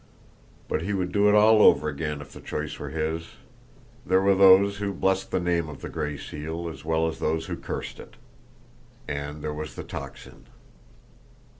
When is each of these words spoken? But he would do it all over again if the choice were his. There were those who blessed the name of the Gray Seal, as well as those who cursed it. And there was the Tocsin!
But 0.67 0.81
he 0.81 0.93
would 0.93 1.11
do 1.11 1.29
it 1.29 1.35
all 1.35 1.61
over 1.61 1.87
again 1.87 2.21
if 2.21 2.31
the 2.33 2.41
choice 2.41 2.79
were 2.79 2.89
his. 2.89 3.33
There 4.03 4.19
were 4.19 4.33
those 4.33 4.77
who 4.77 4.93
blessed 4.93 5.29
the 5.29 5.39
name 5.39 5.69
of 5.69 5.81
the 5.81 5.89
Gray 5.89 6.17
Seal, 6.17 6.67
as 6.69 6.83
well 6.83 7.07
as 7.07 7.19
those 7.19 7.45
who 7.45 7.55
cursed 7.55 7.99
it. 7.99 8.15
And 9.07 9.43
there 9.43 9.53
was 9.53 9.75
the 9.75 9.83
Tocsin! 9.83 10.47